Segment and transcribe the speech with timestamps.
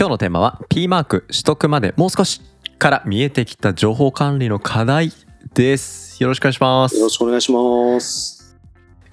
[0.00, 2.40] 今日のテーマは P マーク取得までもう少し
[2.78, 5.12] から見えてきた情報管理の課題
[5.52, 6.22] です。
[6.22, 6.96] よろしくお願いします。
[6.96, 8.56] よろしくお願いします。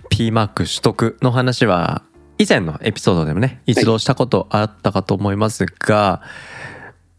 [0.10, 2.04] P マーク取得の話は
[2.38, 6.22] 以前のエピソードでもね一度したことあったかと思いますが、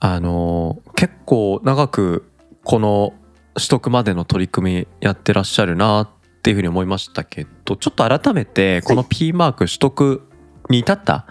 [0.00, 2.24] あの結構長く
[2.64, 3.12] この
[3.52, 6.08] 取得までの取り組みやってらっしゃるなっ
[6.42, 10.26] ていうふうに思いましたけどちょっと改めてこの P マーク取得
[10.70, 11.26] に至った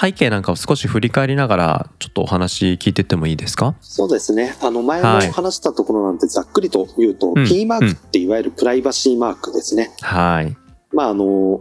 [0.00, 3.74] 背景なんかを少し振り返りながらちょっとお話聞いてってもいいですか？
[3.80, 4.56] そうですね。
[4.62, 5.26] あの、前はい。
[5.26, 9.90] も話したところなんてざっくりと言うと、うん P マークっていわゆるプライバシーマークですね。
[10.00, 10.56] はい。
[10.92, 11.60] まあ、あの、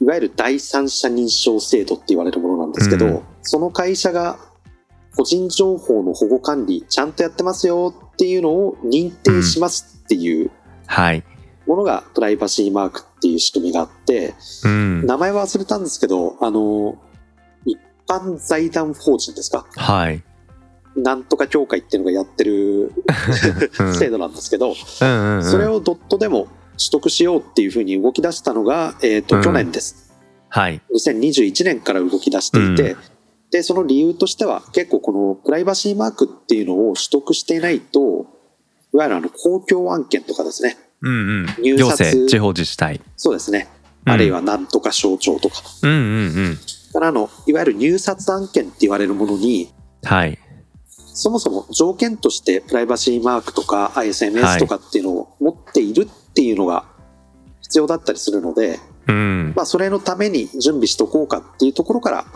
[0.00, 3.22] いわゆる第三者認証制度って言われるものなんですけど、うん。
[3.42, 4.38] その会社が
[5.16, 10.50] 個人情報の保護管理ちゃんとやってますよっていうのを認定しますっていう
[10.86, 11.24] はい。
[11.66, 15.06] ものがプライバシーマークっていう仕組みがあって、うん。
[15.06, 17.05] 名前は忘れたんですけど、あの、一
[18.08, 19.66] 般財団法人ですか？
[19.76, 20.22] はい。
[20.96, 22.92] なんとか協会っていうのがやってる
[23.78, 23.94] うん。
[23.94, 25.44] 制度なんですけど、うんうんうん。
[25.44, 29.42] それをドットでも取得しようっていうふうに動き出したのが、えっ、と、うん。
[29.42, 30.14] 去年です。
[30.48, 30.80] はい。
[30.94, 32.96] 2021年から動き出していて、う
[33.50, 38.26] で、その理由としては、結構このプライバシーマークっていうのを取得していないと、
[38.94, 41.46] いわゆるあの公共案件とかですね、うんうん。
[41.62, 43.00] 入行札政地方自治体。
[43.16, 43.68] そうですね、
[44.06, 44.12] うん。
[44.12, 46.00] あるいはなんとか省庁とか、うんうんう
[46.52, 46.58] ん
[46.92, 49.72] からの、いわゆる入札案件って言われるものに、
[50.02, 50.38] はい。
[50.88, 56.84] そもそも条件としてプライバシーマークとか ISMS とかっていうのを持っているっていうのが
[57.62, 59.52] 必要だったりするので、うん。
[59.56, 62.26] まあ、それのために準備しとこうかっていうところから、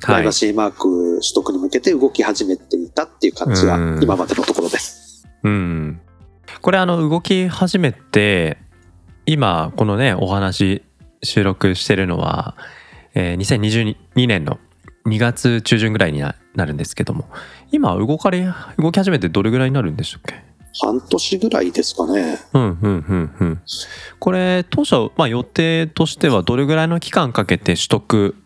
[0.00, 4.02] プラはいイバシーマーク取得に向けて動き始めていたっていう感じがうん。
[4.02, 5.26] 今までのところです。
[5.42, 6.00] うん。
[6.60, 8.58] これあの動き始めて
[9.26, 10.82] 今このねお話
[11.22, 12.56] 収録してるのは、
[13.20, 13.36] えー
[14.14, 14.58] 2022年の
[15.06, 17.28] 2月中旬ぐらいにななるんですけども
[17.72, 18.48] 今動かれ
[18.78, 20.34] 動き始めてどれぐらいになるんでしたっけ？
[20.80, 22.38] 半年ぐらいですかね。
[22.52, 23.60] うんうんうんうん
[24.20, 28.36] これ当初、まあ、予定としてはどれぐらいの期間かけて取得、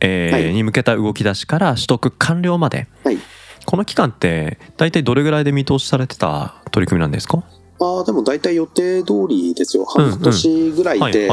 [0.00, 3.18] えーはいに向けた動き出しから取得完了まで、はい
[3.66, 7.42] この期間って大体どれぐらいで見通しされてた取り組みなんですか？
[7.80, 9.86] ああ、でも大体予定通りですよ。
[9.86, 11.28] 半年ぐらいで。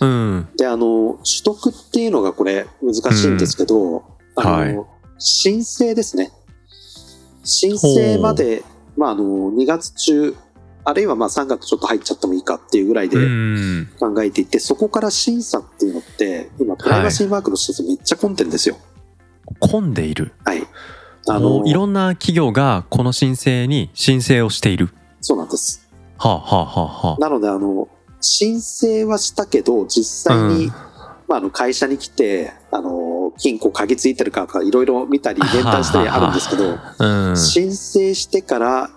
[0.00, 0.48] はいはいはいうん。
[0.56, 4.04] で、あの、取得っていうのがこれ難しいんですけど、
[4.36, 4.78] あの、はい。
[5.18, 6.30] 申請ですね。
[7.44, 8.62] 申請まで、
[8.96, 10.36] まあ、あの、2月中、
[10.84, 13.88] あるいはまあ3月ちょっと入っちゃってもいいかっていうぐらいでうん。
[13.98, 18.76] 考えていて、そこから審査っていうのって、今、プライバシーマークの施設めっちゃ混んでんですよ。
[19.60, 20.32] 混んでいる。
[20.44, 20.62] はい。
[21.26, 24.90] ああのの、いろんな企業がこの申請に申請をしている。
[25.20, 25.88] そうなんです。
[26.16, 27.18] はあはあはあはあ。
[27.18, 27.88] なので、あの、
[28.20, 30.72] 申請はしたけど、実際に、うん。
[31.28, 37.36] まあ、あの会社に来て、あの、金庫鍵ついてるかとか、いろいろ見たり、連帯したりあるんですけど、うん。
[37.36, 38.90] 申請してから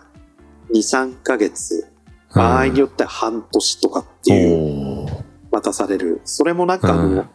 [0.74, 1.88] 2、3ヶ月、
[2.34, 6.22] 場合によっては半年とかっていうおー待たされる。
[6.24, 7.30] それもなんかあの、うん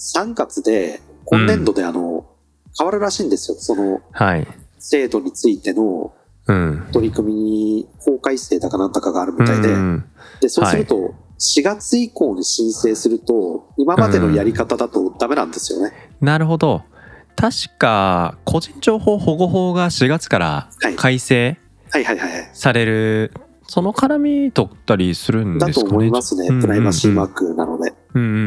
[0.00, 2.24] 3月で、今年度であの、
[2.78, 3.58] 変わるらしいんですよ。
[3.58, 4.46] そのはい。
[4.78, 6.19] 制度についてのうん
[6.92, 10.04] 取り組みに法改正だかなんだかがあるみたいで、うん
[10.40, 15.92] で、そうすると、4月以降に申請すると、今までのやり方だとダメなんですよね。
[16.20, 16.82] なるほど。
[17.36, 20.96] 確か個人情報保護法が4月からはい。
[20.96, 21.58] 改正。
[22.52, 23.32] される、
[23.66, 25.90] その絡みとったりするんだとですかね？
[25.90, 26.46] 思いますね。
[26.48, 26.60] うんうんうん。
[26.62, 27.92] プライバシーマークなので。
[28.14, 28.38] うんうんうんう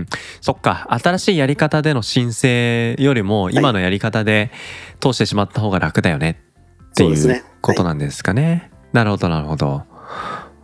[0.00, 0.06] ん。
[0.40, 0.86] そっか。
[0.90, 4.50] 新しいやり方での申請よりも今のやり方で
[5.00, 6.40] 通してしまった方が楽だよね
[6.92, 7.44] っていう。
[7.62, 9.84] ことなんですかね、なるほどなるほど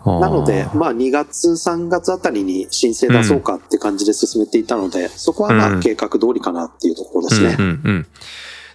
[0.04, 7.56] なので、まあ2月、3月あたりに申請出そうかって感じで進めていたので、そこはまうんあ計画通りかなっていうところですね。
[7.58, 8.06] うんうん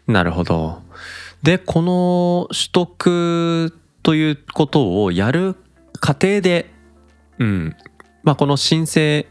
[0.07, 0.81] うん、なるほど。
[1.41, 3.73] でこの取得
[4.03, 5.55] ということをやる
[5.99, 6.71] 過程で、
[7.39, 7.75] うん
[8.23, 9.25] まあ、この申請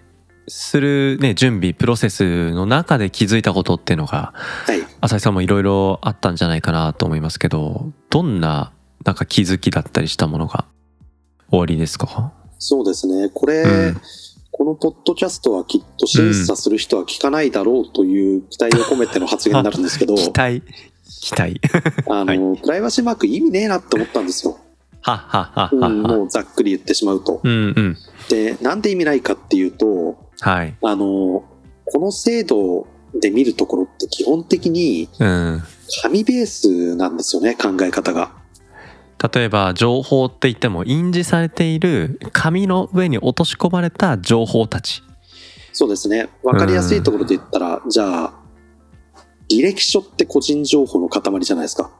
[0.48, 4.32] する、ね、準備プロセスの中で気づいたことっていうのが
[4.66, 4.82] はい。
[5.00, 8.72] 浅井さんもいろいろあったんじゃないかなと思いますけどどんな
[9.04, 10.64] なんか気づきだったりしたものが
[11.50, 12.32] 終わりですか？
[12.58, 13.28] そうですね。
[13.34, 14.00] これ、うん
[14.54, 20.62] このポッドキャストはきっと審査する人は聞かないだろうという期待を込めての発言になるんですけど、 期待
[21.22, 21.60] 期待
[22.06, 24.58] あの、プライバシーマーク意味ねえなって思ったんですよ。
[25.00, 27.40] はっはっはっうん、もうざっくり言ってしまうと。
[27.42, 27.96] うんうん
[28.28, 30.74] で、なんで意味ないかっていうと、はい。
[30.82, 31.44] あの、
[31.84, 35.62] この制度で見るところって基本的にうん。
[36.02, 38.32] 紙ベースなんですよね、考え方が。
[39.32, 45.02] 例えば情報って言っても印字されている紙の上に落とし込まれた情報たち。
[45.72, 46.28] そうですね。
[46.42, 48.34] わかりやすいところで言ったら、じゃあ、
[49.48, 51.90] 履歴書って個人情報の塊じゃないですか。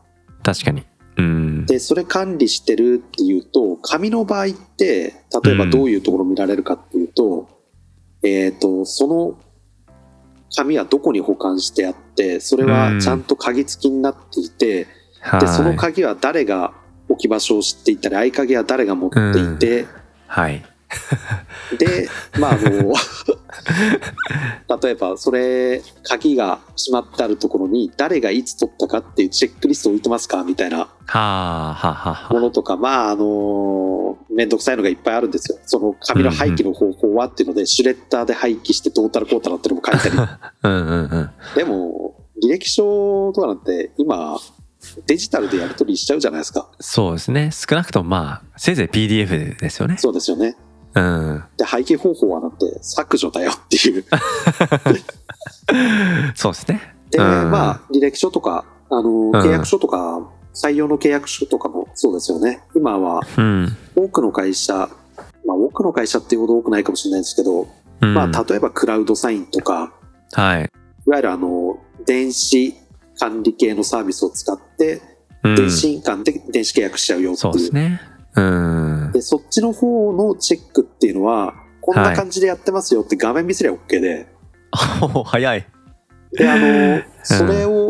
[0.43, 0.83] 確かに。
[1.17, 1.67] うん。
[1.67, 7.49] で、それ管理してるっていうと、紙の場合って、例えばどういうところ見られるかっていうと、
[8.22, 9.38] えっ、と、その
[10.54, 14.86] 紙はどこに保管してあって、それはちゃんと鍵付きになっていて、
[15.40, 16.74] で、その鍵は誰が
[17.08, 19.86] 置き場所を知っていたり、合鍵は誰が持っていて、
[20.26, 20.64] はい。
[21.78, 22.08] で、
[22.38, 22.92] まああの、
[24.82, 32.14] 例えばそれ、鍵が閉まってあるところに誰がいつ取ったかっていうチェックリスト置いてますかみたいなはあはあはあ。
[32.14, 35.58] はものとか、まああの、めんどくさいのがいっぱいあるんですよ。
[35.67, 40.14] その紙の廃棄の方法はっていうので、シュレッダーで廃棄してどうたらこうたらっていうのも書いたり。
[40.19, 44.38] あ うんうんうんでも、履歴書とかなんて今、
[45.06, 46.69] デジタルでやり取りしちゃうじゃないですか。
[46.81, 50.56] そうですね少なくともまあせいぜい PDF ですよねそうですよね。
[50.94, 54.05] うんで、廃棄方法はなんて削除だよっていう。
[56.34, 60.20] そうですねで、うんまあ、履歴書とか、あの、ん契約書とか、
[60.54, 62.62] 採用の契約書とかもそうですよね。
[62.75, 64.88] 今はうん、多くの会社、
[65.46, 67.69] まあ多くの会社っていうほど多くないかもしれないですけど、
[68.00, 69.93] うん、まあ例えばクラウドサインとか、
[70.32, 70.70] はい、
[71.06, 72.75] いわゆるあの、電子
[73.19, 75.00] 管理系のサービスを使って、
[75.43, 75.56] うん。
[75.56, 77.50] 電子印鑑で電子契約しちゃうよっていう。
[77.50, 78.00] そうですね。
[78.34, 79.10] うん。
[79.12, 84.26] で、そっちの方のチェックっていうのは、こんな感じでやってますよって画面見せりゃ OK で、
[85.14, 85.66] お早い。
[86.32, 87.81] で、あの、それを、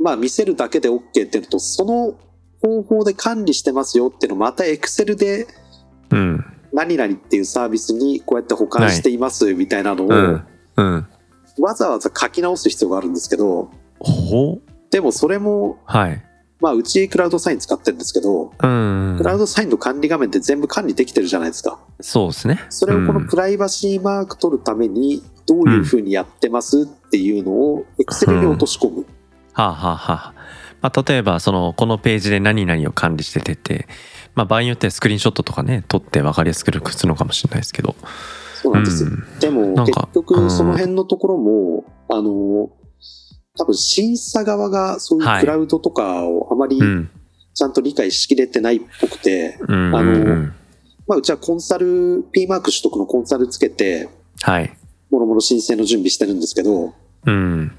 [0.00, 2.14] まあ見せるだけで OK っていうのと、その
[2.62, 5.46] 方法で管理してますよっていうのをまた Excel で
[6.10, 6.44] うん。
[6.72, 10.44] 何々っていうサービスにこうやって保管していますみたいなのを、うん。
[10.76, 11.06] うん。
[11.58, 13.70] わざわざ書き直す必要があるんですけど、
[14.90, 16.22] でもそれも、はい。
[16.60, 21.78] まあうちクラウドサイン使ってるんですけど、うんクラウドサインの管理画面って全部管理できてるじゃないですか。
[22.00, 22.60] そうですね。
[22.68, 29.06] それをこのプライバシーマーク取るためにどういうふうにやってますっていうのを Excel に落とし込む。
[29.52, 30.34] はあ、はあはあ。
[30.80, 33.86] まあ、例えばそのこのページで何々を管理しててて、
[34.34, 37.94] まあ、場合によってはスクリーンショットとかね撮って分かりやすくするのかもしれないですけど、
[38.54, 39.10] そうなんですよ。
[39.10, 39.38] うん。
[39.40, 42.70] でも結局その辺のところも、あの、
[43.58, 47.10] 多分審査側がそういうクラウドとかをあまりうん。
[47.52, 50.54] ちゃんと理解しきれてないっぽくて、うんあのうん
[51.06, 54.08] まあうちはコンサル、P マーク取得のコンサルつけて、
[54.42, 54.72] はい。
[55.10, 56.94] もろもろ申請の準備してるんですけど、
[57.26, 57.72] うん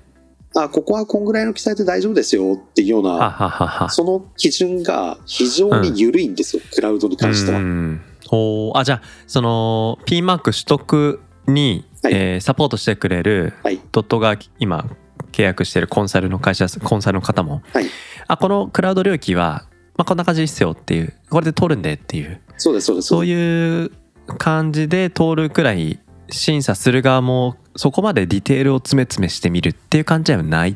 [0.56, 7.60] あ、ここはこんぐらいの記載で大丈夫ですよっていうようはな、はははその基準が非常に緩いんですよ、クラウドに関しては。
[7.60, 8.02] うん。
[8.28, 8.78] ほう。
[8.78, 12.14] あじゃあその P マーク取得に、はい。
[12.14, 13.80] えーサポートしてくれるはい。
[13.92, 14.86] ドットが今
[15.32, 17.86] 契約してるコンサルの会社コンサルの方も、はい。
[18.28, 19.66] あこのクラウド領域は、
[19.98, 21.14] まあ、こんな感じですよっていう。
[21.30, 22.42] これで通るんでっていう。
[22.58, 23.08] そうです、そうです。
[23.08, 23.92] そういう
[24.38, 30.76] 感じで通るくらい審査する側もそこまでディテールを詰め詰めしてみるっていう感じではないっ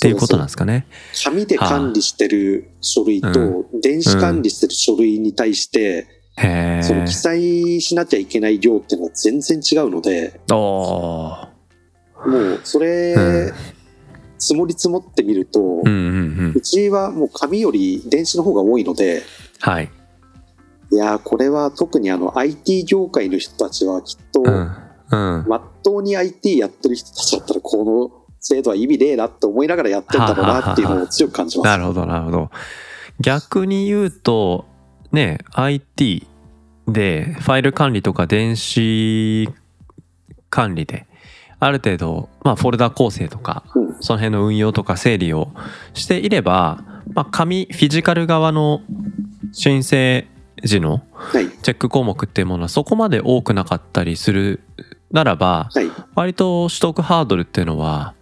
[0.00, 0.86] ていうことなんですかね。
[1.24, 6.06] 紙で管理してる書類はと電子管理してる書類に対して、
[6.36, 7.14] へその記え。
[7.14, 11.50] 載しなきゃいけない量っていうのは全然違うので、も
[12.24, 13.52] うそれ、うん
[14.42, 19.22] 積もり積もってみると、うんうんうんうちはもう紙より電子の方が多いので、
[19.60, 19.90] はい。
[20.92, 24.76] いやーこれは特にあの IT 業界の人たちはきっと、うん
[25.10, 25.44] うん。
[25.48, 31.66] まっとうに IT やってる人たちだったらこの制度は意味ねえなって思いながらやってんだろうなっていうのを強く感じます。
[31.66, 32.50] なるほどなるほど。
[33.20, 34.64] 逆に言うと
[35.12, 36.26] ね IT
[36.88, 39.48] でファイル管理とか電子
[40.48, 41.06] 管理で
[41.58, 45.52] ある程度、まあ、フォルダ構成とかうんその辺の運用とか整理を
[45.92, 48.80] していれば、まあ、紙フィジカル側の
[49.52, 50.26] 申請
[50.64, 51.50] 時のはい。
[51.62, 54.60] チェック項目っていうものはそこまで多くなかったりする
[55.10, 55.90] ならばはい。
[56.14, 58.14] 割と取得ハードルっていうのは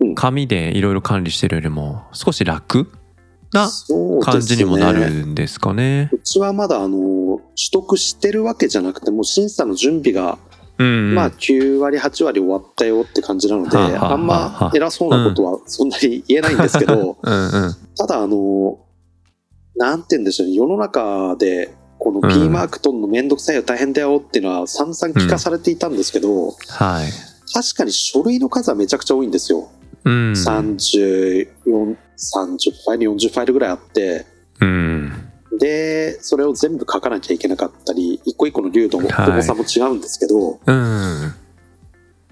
[0.00, 0.14] うん。
[0.14, 2.90] 紙でいろいろ管理してるよりも少し楽
[3.52, 3.68] な
[4.22, 6.10] 感じにもなるんですかね。
[6.12, 10.38] うちはまだあの、取得してるわけじゃなくて、もう審査の準備が、
[10.78, 14.16] うん、まあ9割、8割終わったよって感じなので、はあはあはああ。
[14.16, 17.76] んま偉そうなことはそんなに言えないんですけど、 うんうん。
[17.96, 18.78] ただあの、
[19.76, 27.10] なんて言うんでしょうね、世の中で、このうん P マーク取るのめんどくさいよ、大変だよっていうのは散々聞かされていたんですけど、はい。
[27.52, 29.68] 確かに書類の数はめちゃくちゃ多いんですよ。
[30.04, 30.32] うん。
[30.32, 34.24] 34 30ファイル40ファイルぐらいあって
[34.60, 35.12] うん。
[35.58, 41.34] でそれを全部書かなきゃいけなかったり一個一個の流度もはい重さも違うんですけど、うん。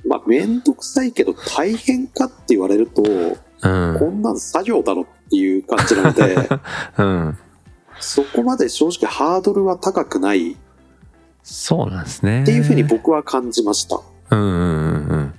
[0.06, 3.98] まあ面倒くさいけど大変かって言われるとうん。
[3.98, 6.48] こんなん作業だろっていう感じなので
[6.98, 7.38] うん。
[8.00, 10.56] そこまで正直ハードルは高くないっ
[11.44, 12.42] そうなんですね。
[12.44, 14.00] ていうふうに僕は感じました。
[14.30, 15.34] うんうんうんうん。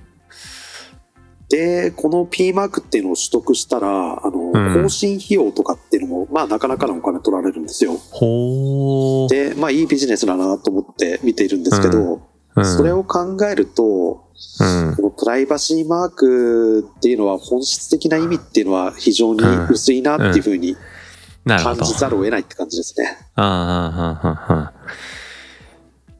[1.48, 3.88] で、この P マークっていうのを取得したら、
[4.24, 7.96] あの、うん更新費用とかっていうのも、まあなかなかのお金取られるんですよ。
[8.10, 9.28] ほー。
[9.28, 12.22] で、まあいいビジネスだなと思って見ているんですけど、
[12.54, 13.84] うん、それを考えると、
[14.60, 14.94] うん。
[14.96, 20.76] このプライバシーマークっていうのは本質的な意味っていうのは非常に薄いなっていうふうに。
[21.46, 23.16] 感じざるを得ないって感じですね。
[23.36, 24.72] ああ、ああ、ああ。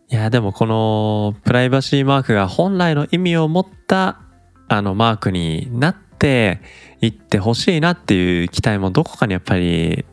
[0.08, 4.20] いや、でもこのプライバシーマークが本来の意味を持った
[4.68, 6.60] あのマークになって
[7.00, 10.04] いってほしいなっていう期待もどこかにやっぱり、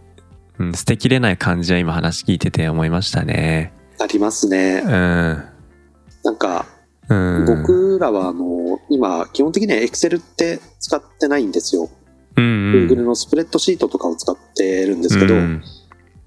[0.58, 3.72] うん、捨てきれない感じは今話聞いてて思いましたね。
[4.00, 4.88] ありますねう。
[4.88, 4.90] ん。
[4.92, 6.66] なんか、
[7.10, 7.46] うん。
[7.46, 11.90] 僕らはあの、今、基本的には Excel って使ってないんですよ。
[12.36, 15.64] うんうん、Google のスプレッドシートとかを使ってるんですけど、うん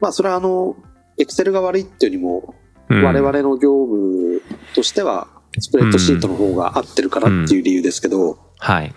[0.01, 0.77] まあそれはあの、
[1.19, 2.55] Excel が悪いっていうよりも、
[2.89, 4.43] うん我々の業務
[4.75, 8.95] としては、スプレッドシートの方が合ってるからっていう理由ですけど、はい。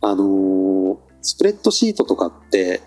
[0.00, 2.80] あのースプレッドシートとかって、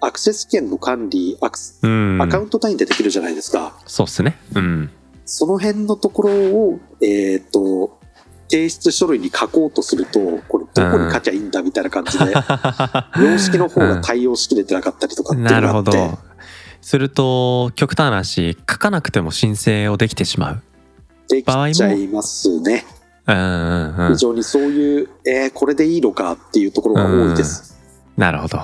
[0.00, 2.20] アクセス権の管理、アクスうん。
[2.20, 3.78] アカウント単位でできるじゃないですか。
[3.86, 4.36] そうっすね。
[4.54, 4.90] うん。
[5.24, 7.99] その辺のところを、えっ、と、
[8.50, 12.24] 提出書類に書こうとすると、これどこに書きゃいいんだみたいな感じで、
[13.22, 15.92] 様式の方が対応しきれてなかったりとかってなるほど。
[16.82, 20.62] すると極端な話書かなくても申請をできてしまう。
[21.28, 22.84] できちゃいますね。
[23.26, 24.16] うんうんうん非。
[24.16, 27.78] 常にそういう、えー、これでいいのかっていうところが多いです。
[28.16, 28.58] なるほど。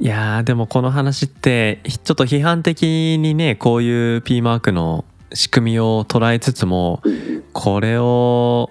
[0.00, 7.02] いやーでもこの話ってちょっと批判的にねこういう P マークの仕組みを捉えつつも
[7.52, 8.70] これを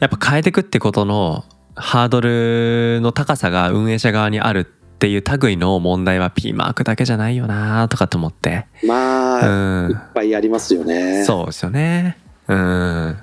[0.00, 8.66] やっぱ変えていくってことのハードルの高さが運営者側にあるっていう類の問題は P マークだけじゃないよなとかと思って。
[8.86, 10.00] まうあ、いっん。
[10.14, 11.24] ぱいありますよね。
[11.24, 12.16] そうですよね。
[12.46, 13.16] うん。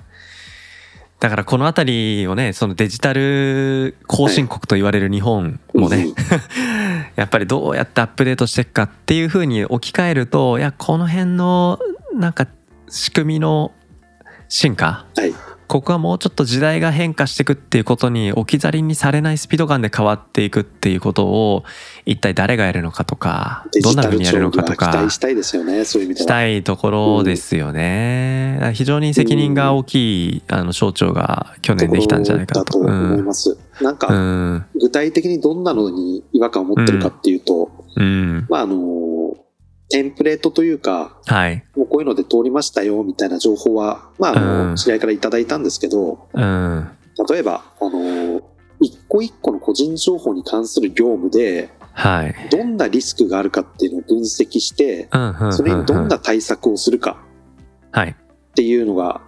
[1.22, 6.14] だからこの辺りをねそのデジタル後進国と言われる日本もね、うん
[7.16, 11.78] やっぱりどうやってアップデートしていくかっていうふうに置き換えるといやこの辺の
[12.14, 12.48] なんか
[12.90, 13.72] 仕組みの
[14.48, 15.06] 進化？
[15.16, 15.34] はい。
[15.68, 21.64] ここはもうちょっと時代が変化していくっていうことに置き去りにされないスピード感で変わっていくっていうことを
[22.06, 26.20] 一体誰がやるのかとかどんなふうにやるのかと庁には期か待したいですよね、そういう意味。
[26.20, 28.56] したいところですよね。
[28.56, 32.78] だから非常に責任が大きいあの省庁が去年できたんじゃないかなと。
[32.78, 33.58] 思います。
[33.80, 38.76] なんうか、ん具体的にどんなのに違和感を持ってるかっていうと、うんまあ、あの、
[39.92, 41.64] テンプレートというか、はい。
[41.76, 46.88] もうこういうので通りましたよ、みたいな情報は、まあ、あうんの、知り合いからいただいたんですけど、うん
[47.30, 48.42] 例えば、あの、
[48.80, 52.36] 一個一個の個人情報に関する業務で、はい。
[52.50, 55.10] どんなリスクがあるかっていうのを分析して、
[55.52, 57.18] それにどんな対策をするか
[57.92, 58.12] はい。
[58.12, 59.22] っていうのが、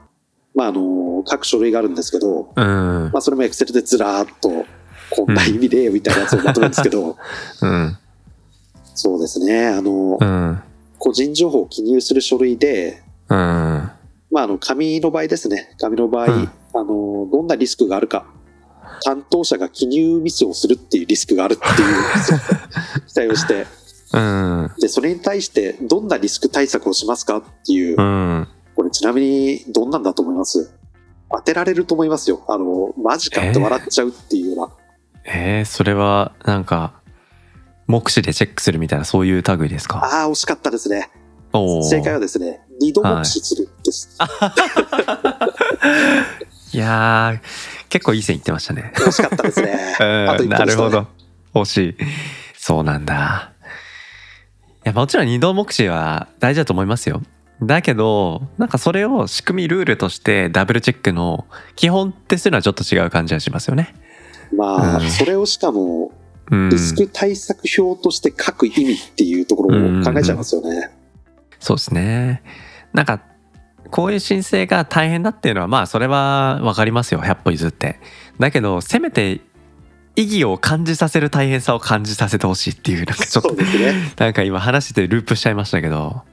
[0.56, 4.66] まあ、あの、各書類があるんですけど、うんまあ、それも Excel でずらーっと、
[5.10, 7.18] こんな意味で、みたいなやつをまとめるんですけど、
[7.62, 7.98] うん
[8.94, 10.64] そうですね、あのう、ん。
[11.00, 13.38] 個人情報を記入する書類で、うん。
[13.38, 16.52] まあ、あの、紙の場合ですね、紙の場合、うん。
[16.74, 18.26] あの、どんなリスクがあるか、
[19.04, 21.72] 担当者が記入ミスをするっていうリスクがあるっていう
[23.08, 23.66] 期待をして、
[24.14, 24.72] うん。
[24.80, 28.48] で、それに対してどんなリスク対策をしますかっていう、うん。
[28.76, 30.72] これちなみにどんなんだと思います？
[31.32, 32.44] 当てられると思いますよ。
[32.48, 34.74] あの、マジかって笑っちゃうっていうような。
[35.26, 36.94] えー、それはなんか
[37.88, 40.00] 目視でチェックするみたいなそういう類ですか？
[40.04, 41.10] ああ、惜しかったですね。
[41.54, 44.18] 正解はですね、二度目視するです。
[46.74, 47.40] いやー
[47.90, 48.92] 結構いい線いってましたね。
[48.96, 49.76] 惜しかったですね。
[50.00, 50.48] ね。
[50.48, 51.08] なるほど。
[51.54, 51.96] 惜しい。
[52.58, 53.52] そうなんだ。
[54.86, 57.22] いやもちろん二度目視は大事だと思いますよ。
[57.62, 63.94] だけどなんかそれを仕組みルールとしてダブルチェックの基本ってするのはちょっと違う感じがしますよね。
[64.58, 65.12] まあ、うん。
[65.12, 70.92] それをしかも、うんリスク対策表として書く意味っていうところを考えちゃいますよね。
[71.60, 72.44] そうですね。
[72.94, 73.22] なんか
[73.90, 77.22] こういう申請が大変だっていうのはまあそれは分かりますよ。
[77.22, 78.00] 100歩譲って。
[78.40, 79.42] だけどせめて
[80.16, 83.66] 意義を感じさせる大変さを感じさせてほしいっていうなんかちょっとね。
[84.18, 86.24] なんか今話しててループしちゃいましたけど。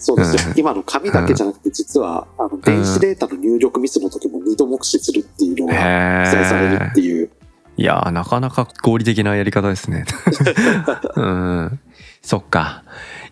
[0.00, 0.58] そうですよ、うん。
[0.58, 7.30] 今の紙だけじゃなくて、実は、あの、電子データの入力ミスの時も二度目視するっていうのが記載されるへっていう。
[7.78, 10.04] いやーなかなか合理的なやり方ですね。
[11.14, 11.80] うん、
[12.22, 12.82] そっか。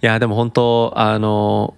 [0.00, 1.75] いやでも本当あの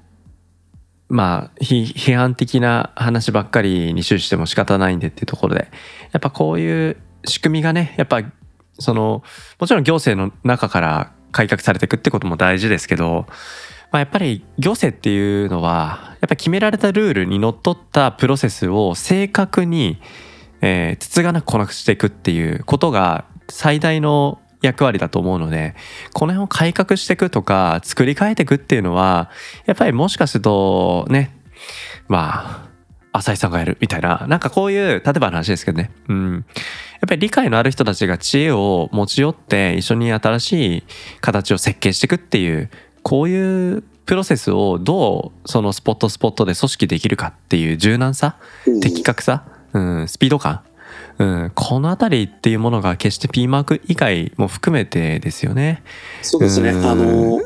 [1.09, 5.71] まあ批判的な話ばっかりに終始しても仕方ないんでっていうところで
[6.13, 8.21] やっぱこういう仕組みがねやっぱ
[8.79, 9.23] その
[9.59, 13.25] もちろん行政の中から改革されていくってことも大事ですけど、
[13.93, 19.99] まあ、やっぱり行政っていうのはやっぱ決められたルールにのっとったプロセスを正確に
[20.61, 25.75] えー、つつがなくこなくしていくっていうことが最大の役割だと思うので
[26.13, 29.31] この辺を改革していくとか作り変えていくっていうのは
[29.67, 31.37] やっぱりもしかするとね
[32.09, 32.69] まあ
[33.13, 35.91] 浅井さんがやるみたいななんかこういう例えばの話ですけどね。
[36.09, 36.33] うん。
[36.35, 40.85] やっぱり理解のある人たちが知恵を持ち寄って一緒に新しい
[41.21, 42.71] 形を設計していくっていう
[43.03, 48.37] こういうプロセスをどうそのスポットスポットで組織できるかっていう柔軟さ
[48.67, 48.81] うん。
[48.81, 50.63] 的確さ、うん、スピード感、
[51.19, 55.83] うん、この辺りっていうものが決して P マーク以外も含めてですよね。
[56.23, 56.71] そうですね。
[56.71, 56.87] うん。
[56.87, 57.41] あの、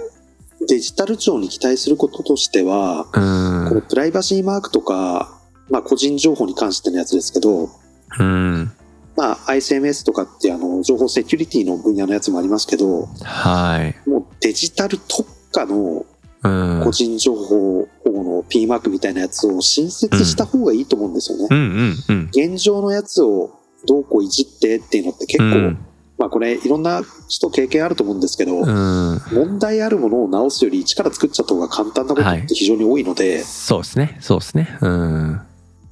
[0.68, 3.68] デジタル庁に期待することとしては、うん。
[3.68, 5.38] このプライバシーマークとか、
[5.70, 7.70] まあ個人情報に関してのやつですけど、
[8.18, 8.72] うん。
[9.16, 16.06] まあ ISMS とかってあの情報セキュリティの分野のやつもありますけど、はい、もうデジタル特化の
[16.44, 21.46] うん、個人情報保護の P マークみたいなやつを新設した方がいいと思うんですよね。
[21.50, 22.30] うんうんうん。
[22.32, 25.78] 現状のやつをどうこういじってっていうのって結構、うん。
[26.18, 29.20] まあこれいろんな人経験あると思うんですけど、うん。
[29.32, 34.18] 問題あるものを直すより一から作っちゃった方が簡単なことって非常に多いので、そうですね。
[34.20, 34.78] そうですね。
[34.80, 35.40] うん。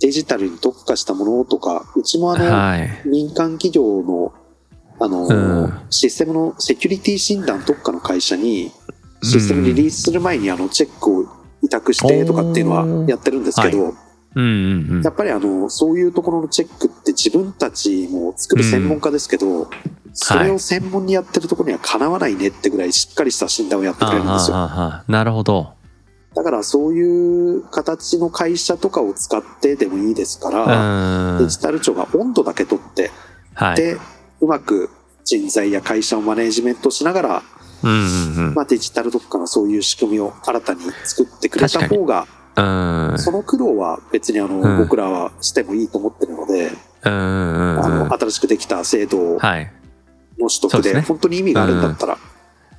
[0.00, 3.02] デジタルに特化したものとか、うちもあの、はい。
[3.06, 4.32] 民間企業の、
[4.98, 5.72] あの、うん。
[5.90, 8.72] システムのセキュリティ診断特化の会社に、
[9.22, 11.26] システムリリースする前にあの、チェックを
[11.62, 13.94] 委託してとかっていうのはやってるんですけど、うん
[14.34, 15.02] うんうん。
[15.02, 19.68] やっぱりあの、そういうところのチェックって自分たちも作る専門家ですけど、
[20.12, 24.56] それを専門にやってるところにはかなわないねってぐらいしっかりした診断をやってくれるんですよ。
[25.08, 25.72] なるほど。
[26.34, 31.38] だからそういう形の会社とかを使ってでもいいですから、うん。
[31.38, 33.10] デジタル庁が温度だけ取って、
[33.54, 33.76] はい。
[33.76, 33.98] で、
[34.40, 34.90] うまく
[35.24, 37.42] 人材や会社をマネージメントしながら、
[37.82, 38.54] うんうんうん。
[38.54, 43.18] まあ、デジタル特化のそういう仕組みを新たに作ってくれた方が、うん。
[43.18, 44.78] その苦労は別にあの、うん。
[44.78, 47.10] 僕らはしてもいいと思ってるので、うん
[47.82, 49.72] あの新しくできた制度はい。
[50.38, 52.18] の取得で本当に意味があるんだったら、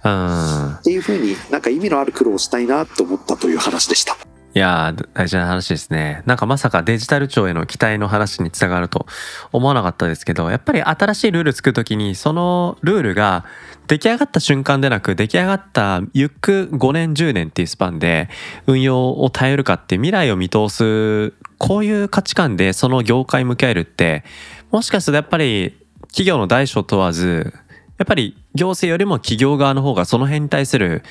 [0.03, 0.75] うん。
[0.75, 4.17] っていうふうになんか意味のある苦労をしたいなと思ったという話でした。
[4.53, 6.23] いやー大事な話ですね。
[6.25, 9.05] なんかまさかデジタル庁への期待の話につながると
[9.53, 13.45] 思わなかったですけどやっぱり新しいルール作るときにそのルールが
[13.87, 18.29] 出来上がった瞬間でなく出来上がったゆっく5年10年っていうスパンで
[18.67, 24.25] 運用を耐えるかって未来を見通すこういう価値観でその業界向き合えるって
[24.69, 27.53] もしかするとやっぱり企業の大小問わず
[27.97, 31.03] やっぱり行政よりも企業側の方がその辺に対する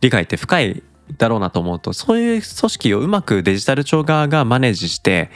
[0.00, 0.82] 理解って深い
[1.16, 5.30] だろうなと思うとそういう組織をうまくデジタル庁側がマネージして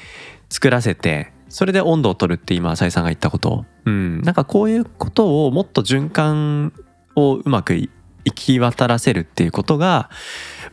[0.49, 6.73] 作らせてそれで温度を取るって今浅井さんが言ったこと、うん、なんかこういうことをもっと循環
[7.15, 7.91] をうまく行
[8.35, 10.11] き渡らせるっていうことが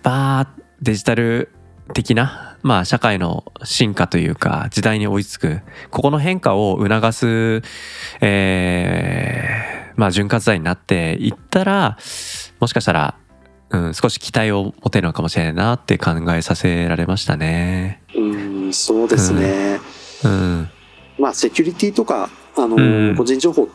[0.03, 1.51] バーデジタル
[1.93, 7.61] 的な、まあ、社会の進化というか時代に追いつくここの変化を促す、
[8.21, 11.97] えーまあ、潤滑剤になっていったら
[12.59, 13.17] もしかしたら
[13.71, 18.01] うん、少し期待を持てるのかもしれないなって考えさせられましたね。
[18.15, 19.79] うん、そうですね。
[20.23, 20.69] うん、
[21.17, 23.69] まあ、セキュリティとか、あの、うん個人情報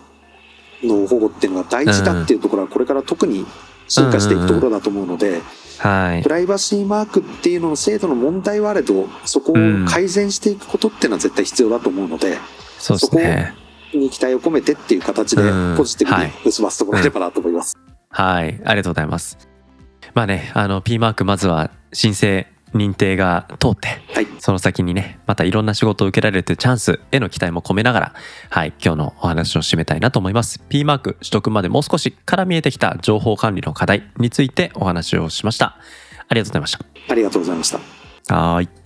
[0.83, 3.47] の保護っていうのが大事だっていうところは、これから特に
[3.89, 5.41] 進化していくところだと思うので、
[5.79, 6.29] はいプ。
[6.29, 9.55] ライバシーマークっていうのの制度の問題はあれど、そこを
[9.89, 12.39] 改善していくことっていうのは絶対必要だと思うので、
[12.79, 13.55] そうですね。
[13.95, 17.77] に期待を込めてっていう形でうんポジティブにはい結ばせてもらえればなと思います。
[18.11, 18.61] はい。
[18.65, 19.56] ありがとうございます。
[20.17, 24.27] まあね、あの、P マークまずは申請認定が通って、はい。
[24.39, 28.15] その先にね、またいろんな仕事を受けられるというチャンスへの期待も込めながら、
[28.49, 30.59] はい、今日のお話を締めたいなと思います。
[30.71, 35.77] P マーク取得までもう少しから見えてきた情報管理の課題についてお話をしました。
[36.29, 36.79] ありがとうございまし
[37.11, 37.79] ありがとうございました。
[38.27, 38.35] た。
[38.35, 38.86] はーい。